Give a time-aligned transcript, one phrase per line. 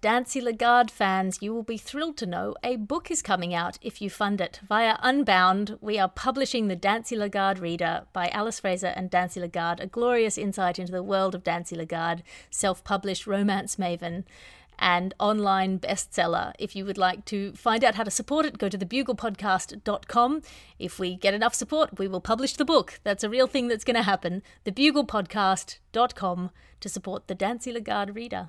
[0.00, 4.00] Dancy Lagarde fans, you will be thrilled to know a book is coming out if
[4.00, 4.58] you fund it.
[4.66, 9.82] Via Unbound, we are publishing The Dancy Lagarde Reader by Alice Fraser and Dancy Lagarde,
[9.82, 14.24] a glorious insight into the world of Dancy Lagarde, self published romance maven
[14.78, 16.54] and online bestseller.
[16.58, 20.42] If you would like to find out how to support it, go to thebuglepodcast.com.
[20.78, 23.00] If we get enough support, we will publish the book.
[23.04, 24.42] That's a real thing that's going to happen.
[24.64, 28.48] Thebuglepodcast.com to support the Dancy Lagarde reader.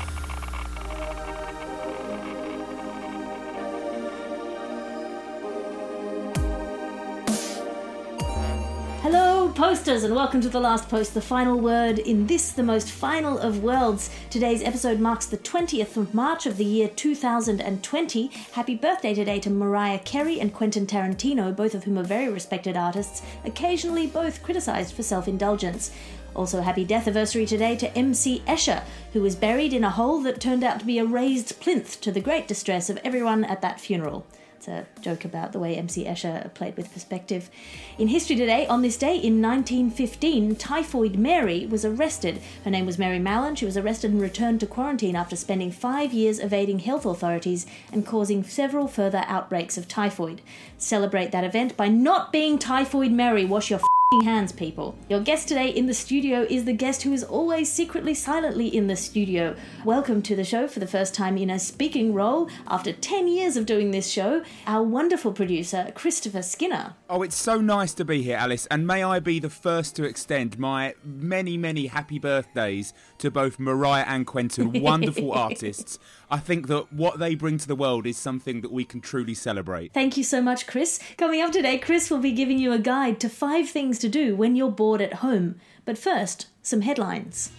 [9.55, 13.37] Posters, and welcome to the last post, the final word in this, the most final
[13.37, 14.09] of worlds.
[14.29, 18.27] Today's episode marks the 20th of March of the year 2020.
[18.53, 22.77] Happy birthday today to Mariah Carey and Quentin Tarantino, both of whom are very respected
[22.77, 25.91] artists, occasionally both criticized for self indulgence.
[26.35, 28.83] Also, happy death anniversary today to MC Escher,
[29.13, 32.11] who was buried in a hole that turned out to be a raised plinth to
[32.11, 34.25] the great distress of everyone at that funeral.
[34.61, 37.49] It's a uh, joke about the way MC Escher played with perspective.
[37.97, 42.39] In history today, on this day in 1915, Typhoid Mary was arrested.
[42.63, 43.55] Her name was Mary Mallon.
[43.55, 48.05] She was arrested and returned to quarantine after spending five years evading health authorities and
[48.05, 50.43] causing several further outbreaks of typhoid.
[50.77, 53.45] Celebrate that event by not being Typhoid Mary.
[53.45, 54.93] Wash your f***ing hands, people.
[55.07, 58.87] Your guest today in the studio is the guest who is always secretly, silently in
[58.87, 59.55] the studio.
[59.85, 63.55] Welcome to the show for the first time in a speaking role after 10 years
[63.55, 66.95] of doing this show, our wonderful producer, Christopher Skinner.
[67.09, 70.03] Oh, it's so nice to be here, Alice, and may I be the first to
[70.03, 75.99] extend my many, many happy birthdays to both Mariah and Quentin, wonderful artists.
[76.29, 79.33] I think that what they bring to the world is something that we can truly
[79.33, 79.93] celebrate.
[79.93, 80.99] Thank you so much, Chris.
[81.17, 84.35] Coming up today, Chris will be giving you a guide to five things to do
[84.35, 85.55] when you're bored at home.
[85.85, 87.51] But first, some headlines.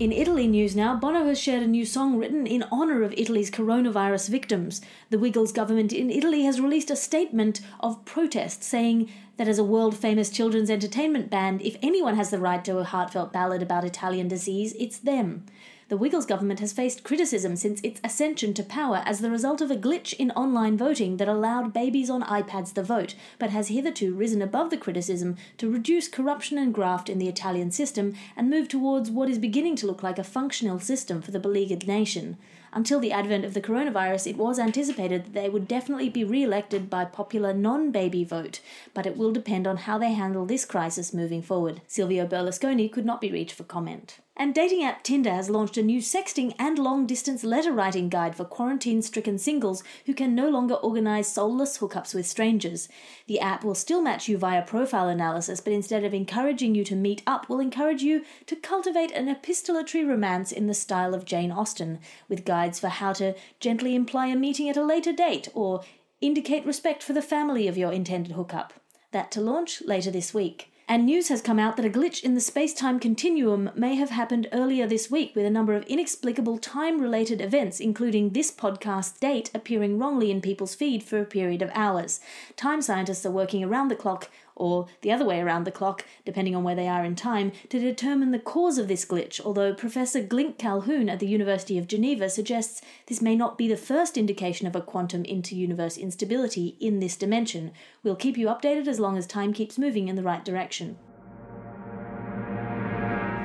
[0.00, 3.50] In Italy news now, Bono has shared a new song written in honour of Italy's
[3.50, 4.80] coronavirus victims.
[5.10, 9.64] The Wiggles government in Italy has released a statement of protest saying that as a
[9.64, 13.84] world famous children's entertainment band, if anyone has the right to a heartfelt ballad about
[13.84, 15.44] Italian disease, it's them.
[15.90, 19.72] The Wiggles government has faced criticism since its ascension to power as the result of
[19.72, 24.14] a glitch in online voting that allowed babies on iPads the vote, but has hitherto
[24.14, 28.68] risen above the criticism to reduce corruption and graft in the Italian system and move
[28.68, 32.36] towards what is beginning to look like a functional system for the beleaguered nation.
[32.72, 36.44] Until the advent of the coronavirus, it was anticipated that they would definitely be re
[36.44, 38.60] elected by popular non baby vote,
[38.94, 41.80] but it will depend on how they handle this crisis moving forward.
[41.88, 44.20] Silvio Berlusconi could not be reached for comment.
[44.40, 48.34] And dating app Tinder has launched a new sexting and long distance letter writing guide
[48.34, 52.88] for quarantine stricken singles who can no longer organize soulless hookups with strangers.
[53.26, 56.96] The app will still match you via profile analysis, but instead of encouraging you to
[56.96, 61.52] meet up, will encourage you to cultivate an epistolatory romance in the style of Jane
[61.52, 65.82] Austen, with guides for how to gently imply a meeting at a later date or
[66.22, 68.72] indicate respect for the family of your intended hookup.
[69.12, 70.70] That to launch later this week.
[70.90, 74.10] And news has come out that a glitch in the space time continuum may have
[74.10, 79.20] happened earlier this week, with a number of inexplicable time related events, including this podcast
[79.20, 82.18] date appearing wrongly in people's feed for a period of hours.
[82.56, 84.30] Time scientists are working around the clock
[84.60, 87.80] or the other way around the clock, depending on where they are in time, to
[87.80, 92.28] determine the cause of this glitch, although Professor Glink Calhoun at the University of Geneva
[92.28, 97.16] suggests this may not be the first indication of a quantum inter-universe instability in this
[97.16, 97.72] dimension.
[98.02, 100.98] We'll keep you updated as long as time keeps moving in the right direction.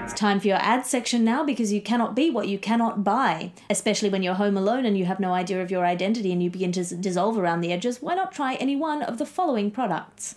[0.03, 3.53] It's time for your ad section now because you cannot be what you cannot buy.
[3.71, 6.51] Especially when you're home alone and you have no idea of your identity and you
[6.51, 10.35] begin to dissolve around the edges, why not try any one of the following products?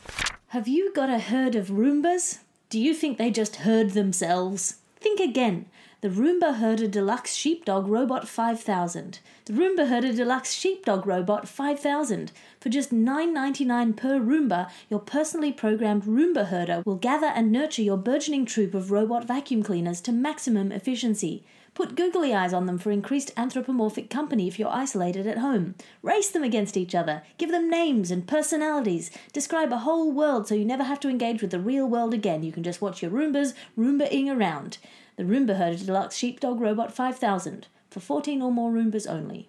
[0.53, 2.39] Have you got a herd of Roombas?
[2.71, 4.79] Do you think they just herd themselves?
[4.97, 5.67] Think again
[6.01, 9.19] the Roomba Herder Deluxe Sheepdog Robot 5000.
[9.45, 12.33] The Roomba Herder Deluxe Sheepdog Robot 5000.
[12.61, 17.99] For just $9.99 per Roomba, your personally programmed Roomba herder will gather and nurture your
[17.99, 21.45] burgeoning troop of robot vacuum cleaners to maximum efficiency.
[21.79, 25.77] Put googly eyes on them for increased anthropomorphic company if you're isolated at home.
[26.03, 27.23] Race them against each other.
[27.39, 29.13] Give them names and personalities.
[29.33, 32.43] Describe a whole world so you never have to engage with the real world again.
[32.43, 34.79] You can just watch your Roombas Roomba-ing around
[35.15, 39.49] the Roomba Herder Deluxe Sheepdog Robot 5000 for 14 or more Roombas only.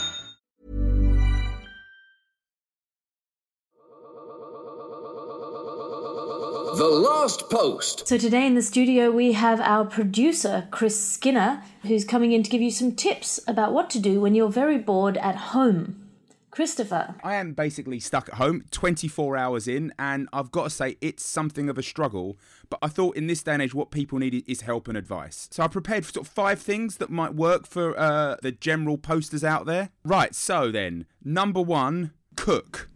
[6.81, 8.07] The Last Post.
[8.07, 12.49] So today in the studio we have our producer Chris Skinner who's coming in to
[12.49, 16.09] give you some tips about what to do when you're very bored at home.
[16.49, 17.13] Christopher.
[17.23, 21.23] I am basically stuck at home 24 hours in, and I've got to say it's
[21.23, 22.39] something of a struggle.
[22.71, 25.49] But I thought in this day and age, what people need is help and advice.
[25.51, 29.43] So I prepared sort of five things that might work for uh, the general posters
[29.43, 29.89] out there.
[30.03, 32.89] Right, so then, number one, cook.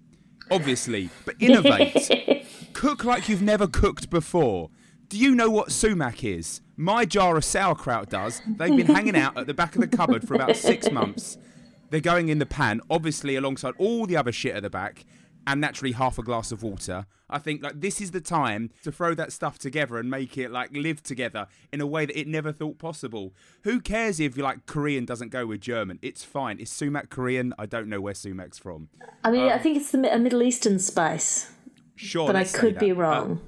[0.49, 2.09] Obviously, but innovate.
[2.85, 4.69] cook like you've never cooked before.
[5.09, 6.61] Do you know what sumac is?
[6.77, 8.43] My jar of sauerkraut does.
[8.45, 11.39] They've been hanging out at the back of the cupboard for about six months.
[11.89, 15.03] They're going in the pan, obviously alongside all the other shit at the back,
[15.47, 17.07] and naturally half a glass of water.
[17.27, 20.51] I think like this is the time to throw that stuff together and make it
[20.51, 23.33] like live together in a way that it never thought possible.
[23.63, 25.97] Who cares if like Korean doesn't go with German?
[26.03, 26.59] It's fine.
[26.59, 27.51] Is sumac Korean?
[27.57, 28.89] I don't know where sumac's from.
[29.23, 31.51] I mean, I um, think it's the, a Middle Eastern spice,
[31.95, 32.91] Sure, but I could be.
[32.91, 33.41] Uh, wrong.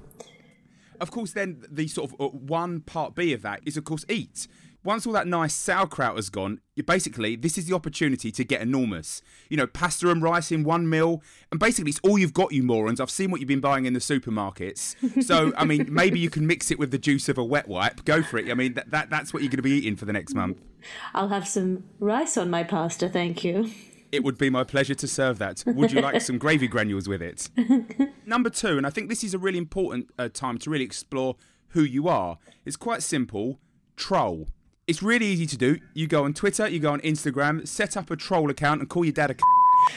[1.00, 4.04] of course, then the sort of uh, one part B of that is, of course,
[4.08, 4.48] eat.
[4.84, 9.20] Once all that nice sauerkraut has gone, basically this is the opportunity to get enormous.
[9.50, 12.62] You know, pasta and rice in one meal, and basically it's all you've got, you
[12.62, 13.00] morons.
[13.00, 14.94] I've seen what you've been buying in the supermarkets.
[15.22, 18.04] So, I mean, maybe you can mix it with the juice of a wet wipe.
[18.04, 18.50] Go for it.
[18.50, 20.60] I mean, that, that that's what you're going to be eating for the next month.
[21.12, 23.70] I'll have some rice on my pasta, thank you.
[24.10, 25.62] It would be my pleasure to serve that.
[25.66, 27.50] Would you like some gravy granules with it?
[28.26, 31.36] Number two, and I think this is a really important uh, time to really explore
[31.68, 32.38] who you are.
[32.64, 33.58] It's quite simple
[33.96, 34.48] troll.
[34.86, 35.78] It's really easy to do.
[35.92, 39.04] You go on Twitter, you go on Instagram, set up a troll account and call
[39.04, 39.40] your dad a c-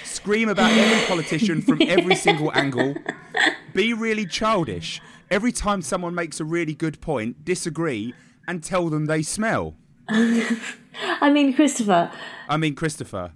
[0.04, 2.96] scream about every politician from every single angle.
[3.74, 5.02] Be really childish.
[5.30, 8.14] Every time someone makes a really good point, disagree
[8.48, 9.76] and tell them they smell.
[10.10, 12.12] I mean, Christopher.
[12.50, 13.32] I mean, Christopher.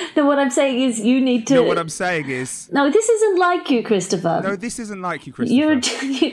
[0.16, 1.54] No, what I'm saying is you need to.
[1.54, 4.40] No, what I'm saying is, No, this isn't like you, Christopher.
[4.42, 5.54] no, this isn't like you, Christopher.
[5.54, 5.80] You're.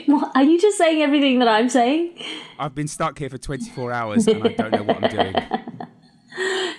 [0.06, 2.18] what- Are you just saying everything that I'm saying?
[2.58, 5.34] I've been stuck here for 24 hours and I don't know what I'm doing.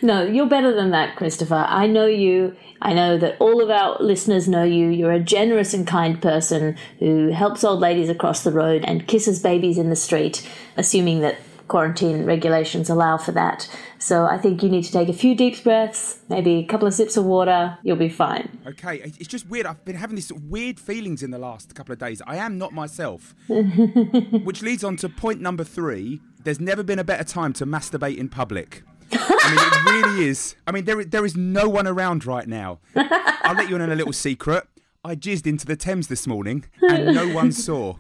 [0.04, 1.66] No, you're better than that, Christopher.
[1.68, 2.56] I know you.
[2.80, 4.90] I know that all of our listeners know you.
[4.90, 9.40] You're a generous and kind person who helps old ladies across the road and kisses
[9.42, 13.70] babies in the street, assuming that quarantine regulations allow for that.
[14.00, 16.94] So I think you need to take a few deep breaths, maybe a couple of
[16.94, 17.78] sips of water.
[17.84, 18.60] You'll be fine.
[18.68, 19.66] Okay, it's just weird.
[19.66, 22.22] I've been having these sort of weird feelings in the last couple of days.
[22.26, 23.36] I am not myself.
[23.48, 28.18] Which leads on to point number three there's never been a better time to masturbate
[28.18, 28.84] in public.
[29.12, 30.56] I mean, it really is.
[30.66, 32.80] I mean, there there is no one around right now.
[32.96, 34.66] I'll let you in on a little secret.
[35.04, 37.96] I jizzed into the Thames this morning, and no one saw.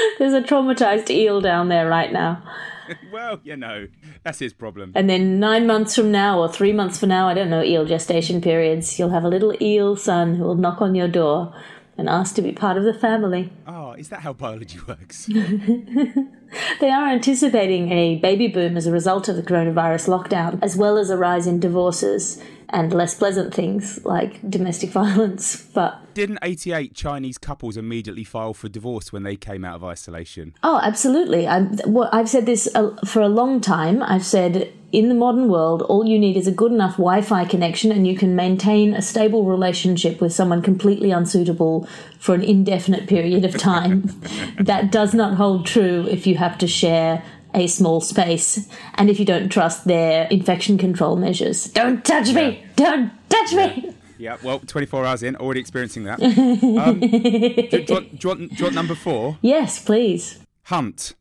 [0.18, 2.42] There's a traumatized eel down there right now.
[3.12, 3.88] well, you know,
[4.22, 4.92] that's his problem.
[4.94, 7.84] And then nine months from now, or three months from now, I don't know eel
[7.84, 11.54] gestation periods, you'll have a little eel son who will knock on your door
[11.96, 13.52] and ask to be part of the family.
[13.66, 15.28] Oh, is that how biology works?
[16.80, 20.96] They are anticipating a baby boom as a result of the coronavirus lockdown, as well
[20.98, 22.42] as a rise in divorces
[22.72, 25.56] and less pleasant things like domestic violence.
[25.74, 30.54] But Didn't 88 Chinese couples immediately file for divorce when they came out of isolation?
[30.62, 31.46] Oh, absolutely.
[31.46, 34.02] I'm, what, I've said this uh, for a long time.
[34.02, 37.46] I've said in the modern world, all you need is a good enough Wi Fi
[37.46, 43.08] connection and you can maintain a stable relationship with someone completely unsuitable for an indefinite
[43.08, 44.02] period of time.
[44.60, 47.22] that does not hold true if you have to share
[47.54, 51.66] a small space and if you don't trust their infection control measures.
[51.68, 52.64] Don't touch me!
[52.76, 53.94] Don't touch me!
[54.18, 56.20] Yeah, well, 24 hours in, already experiencing that.
[56.82, 59.38] Um, do, do, you want, do, you want, do you want number four?
[59.42, 60.38] Yes, please.
[60.64, 61.14] Hunt.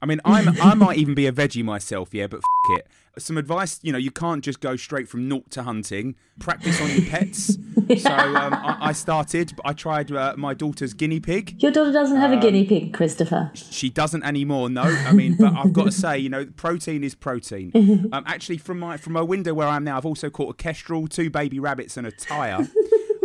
[0.00, 2.86] I mean, I'm, I might even be a veggie myself, yeah, but f- it.
[3.20, 6.16] Some advice, you know, you can't just go straight from naught to hunting.
[6.38, 7.56] Practice on your pets.
[7.98, 11.60] So um, I, I started, I tried uh, my daughter's guinea pig.
[11.60, 13.50] Your daughter doesn't have a guinea pig, Christopher.
[13.54, 14.82] She doesn't anymore, no.
[14.82, 17.72] I mean, but I've got to say, you know, protein is protein.
[18.12, 20.54] Um, actually, from my from my window where I am now, I've also caught a
[20.54, 22.68] kestrel, two baby rabbits, and a tyre.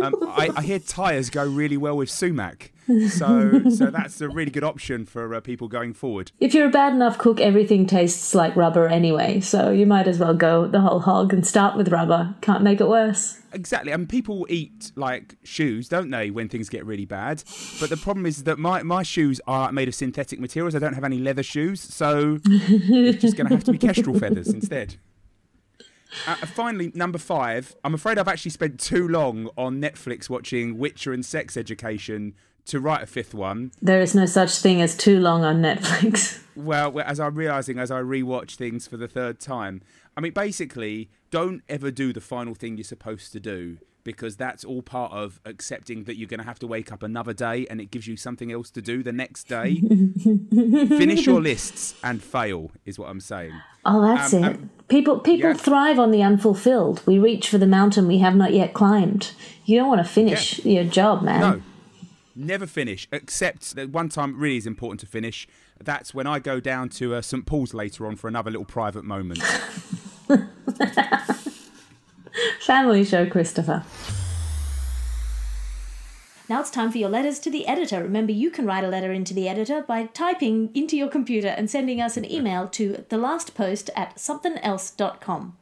[0.02, 2.72] Um, I, I hear tyres go really well with sumac,
[3.08, 6.32] so so that's a really good option for uh, people going forward.
[6.40, 10.18] If you're a bad enough cook, everything tastes like rubber anyway, so you might as
[10.18, 12.34] well go the whole hog and start with rubber.
[12.40, 13.40] Can't make it worse.
[13.52, 13.90] Exactly.
[13.90, 17.42] and people eat like shoes, don't they, when things get really bad?
[17.80, 20.74] But the problem is that my, my shoes are made of synthetic materials.
[20.74, 24.18] I don't have any leather shoes, so it's just going to have to be kestrel
[24.18, 24.96] feathers instead.
[26.26, 27.74] Uh, finally, number five.
[27.84, 32.34] I'm afraid I've actually spent too long on Netflix watching Witcher and Sex Education
[32.66, 33.72] to write a fifth one.
[33.80, 36.42] There is no such thing as too long on Netflix.
[36.56, 39.82] Well, as I'm realizing as I rewatch things for the third time,
[40.16, 44.64] I mean, basically, don't ever do the final thing you're supposed to do because that's
[44.64, 47.80] all part of accepting that you're going to have to wake up another day and
[47.80, 49.74] it gives you something else to do the next day.
[49.80, 53.52] Finish your lists and fail, is what I'm saying.
[53.84, 54.46] Oh, that's Um, it.
[54.56, 55.56] um, people people yeah.
[55.56, 57.02] thrive on the unfulfilled.
[57.04, 59.32] We reach for the mountain we have not yet climbed.
[59.64, 61.40] You don't want to finish your job, man.
[61.40, 61.62] No,
[62.36, 65.48] never finish, except that one time really is important to finish.
[65.82, 69.04] That's when I go down to uh, St Paul's later on for another little private
[69.04, 69.40] moment.
[72.60, 73.84] Family show, Christopher.
[76.48, 78.02] Now it's time for your letters to the editor.
[78.02, 81.68] Remember, you can write a letter into the editor by typing into your computer and
[81.68, 85.56] sending us an email to thelastpost at somethingelse.com.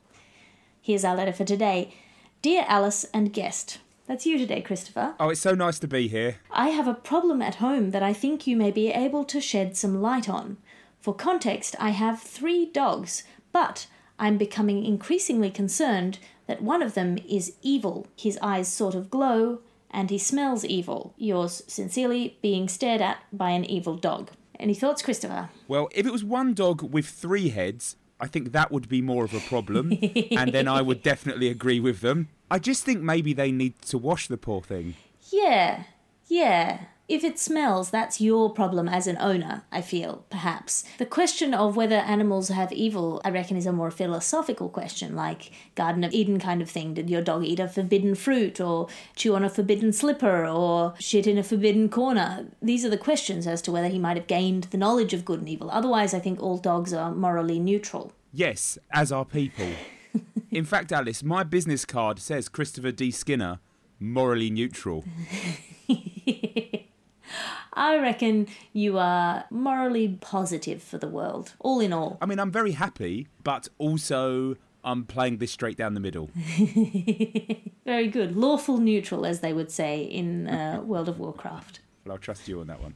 [0.83, 1.95] Here's our letter for today.
[2.43, 3.79] Dear Alice and guest.
[4.07, 5.15] That's you today, Christopher.
[5.19, 6.37] Oh, it's so nice to be here.
[6.51, 9.79] I have a problem at home that I think you may be able to shed
[9.79, 10.59] some light on.
[11.01, 13.87] For context, I have three dogs, but
[14.19, 18.07] I'm becoming increasingly concerned that one of them is evil.
[18.17, 19.61] His eyes sort of glow,
[19.91, 21.15] and he smells evil.
[21.17, 24.31] Yours sincerely, being stared at by an evil dog.
[24.59, 25.51] Any thoughts, Christopher?
[25.69, 29.25] Well, if it was one dog with three heads, I think that would be more
[29.25, 29.93] of a problem,
[30.31, 32.29] and then I would definitely agree with them.
[32.51, 34.95] I just think maybe they need to wash the poor thing.
[35.31, 35.85] Yeah,
[36.29, 36.85] yeah.
[37.07, 40.85] If it smells, that's your problem as an owner, I feel, perhaps.
[40.97, 45.51] The question of whether animals have evil, I reckon, is a more philosophical question, like
[45.75, 46.95] Garden of Eden kind of thing.
[46.95, 51.27] Did your dog eat a forbidden fruit, or chew on a forbidden slipper, or shit
[51.27, 52.47] in a forbidden corner?
[52.63, 55.41] These are the questions as to whether he might have gained the knowledge of good
[55.41, 55.71] and evil.
[55.71, 58.13] Otherwise, I think all dogs are morally neutral.
[58.33, 59.69] Yes, as are people.
[60.51, 63.11] In fact, Alice, my business card says Christopher D.
[63.11, 63.61] Skinner,
[64.01, 65.05] morally neutral.
[67.75, 72.19] I reckon you are morally positive for the world, all in all.
[72.23, 76.31] I mean, I'm very happy, but also I'm playing this straight down the middle.
[77.85, 78.37] Very good.
[78.37, 81.81] Lawful neutral, as they would say in uh, World of Warcraft.
[82.05, 82.95] Well, I'll trust you on that one.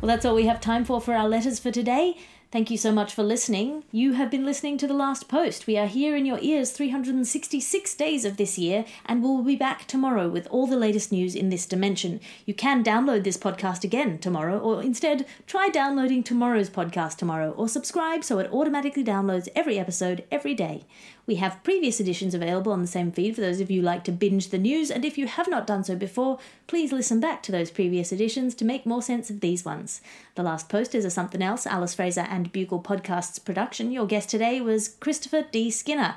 [0.00, 2.18] Well, that's all we have time for for our letters for today.
[2.52, 3.82] Thank you so much for listening.
[3.90, 5.66] You have been listening to The Last Post.
[5.66, 9.86] We are here in your ears 366 days of this year, and we'll be back
[9.86, 12.20] tomorrow with all the latest news in this dimension.
[12.44, 17.68] You can download this podcast again tomorrow, or instead, try downloading tomorrow's podcast tomorrow, or
[17.68, 20.84] subscribe so it automatically downloads every episode every day.
[21.26, 24.04] We have previous editions available on the same feed for those of you who like
[24.04, 27.42] to binge the news, and if you have not done so before, please listen back
[27.42, 30.00] to those previous editions to make more sense of these ones.
[30.36, 33.90] The Last Post is a Something Else, Alice Fraser and Bugle Podcasts production.
[33.90, 35.68] Your guest today was Christopher D.
[35.68, 36.14] Skinner.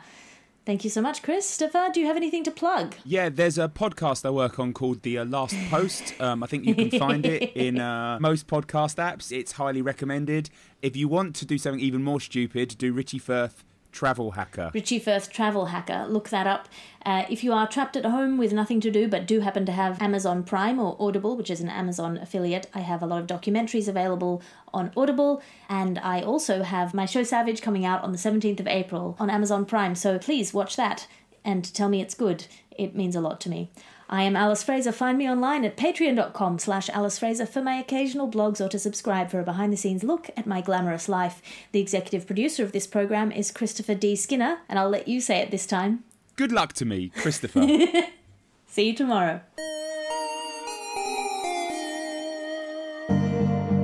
[0.63, 1.89] Thank you so much, Christopher.
[1.91, 2.93] Do you have anything to plug?
[3.03, 6.13] Yeah, there's a podcast I work on called The uh, Last Post.
[6.21, 9.31] Um, I think you can find it in uh, most podcast apps.
[9.31, 10.51] It's highly recommended.
[10.83, 14.71] If you want to do something even more stupid, do Richie Firth Travel Hacker.
[14.73, 16.05] Richie Firth Travel Hacker.
[16.07, 16.69] Look that up.
[17.05, 19.71] Uh, if you are trapped at home with nothing to do but do happen to
[19.71, 23.27] have Amazon Prime or Audible, which is an Amazon affiliate, I have a lot of
[23.27, 24.41] documentaries available
[24.73, 28.67] on Audible, and I also have my show Savage coming out on the 17th of
[28.67, 29.95] April on Amazon Prime.
[29.95, 31.07] So please watch that
[31.43, 32.45] and tell me it's good.
[32.79, 33.69] It means a lot to me.
[34.09, 34.91] I am Alice Fraser.
[34.91, 39.29] Find me online at patreon.com slash Alice Fraser for my occasional blogs or to subscribe
[39.29, 41.41] for a behind-the-scenes look at my glamorous life.
[41.73, 44.15] The executive producer of this program is Christopher D.
[44.15, 46.05] Skinner, and I'll let you say it this time.
[46.37, 47.67] Good luck to me, Christopher.
[48.67, 49.41] See you tomorrow.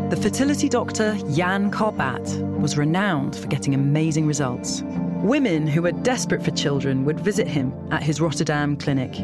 [0.10, 4.82] The fertility doctor Jan Karbaat was renowned for getting amazing results.
[5.24, 9.20] Women who were desperate for children would visit him at his Rotterdam clinic.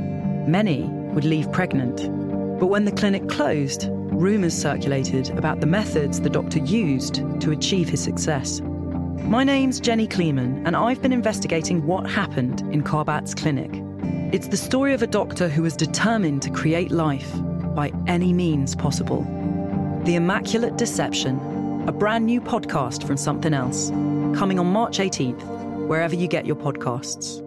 [0.48, 0.84] Many
[1.14, 1.98] would leave pregnant.
[2.60, 7.90] But when the clinic closed, rumours circulated about the methods the doctor used to achieve
[7.90, 8.62] his success.
[8.62, 13.72] My name's Jenny Kleeman, and I've been investigating what happened in Karbaat's clinic.
[14.34, 17.32] It's the story of a doctor who was determined to create life
[17.76, 19.22] by any means possible.
[20.06, 21.40] The Immaculate Deception,
[21.88, 23.90] a brand new podcast from Something Else,
[24.36, 25.61] coming on March 18th,
[25.92, 27.42] wherever you get your podcasts.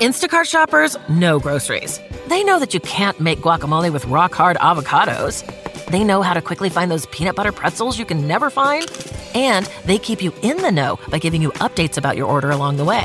[0.00, 2.00] Instacart shoppers know groceries.
[2.28, 5.44] They know that you can't make guacamole with rock hard avocados.
[5.86, 8.86] They know how to quickly find those peanut butter pretzels you can never find.
[9.34, 12.76] And they keep you in the know by giving you updates about your order along
[12.76, 13.04] the way.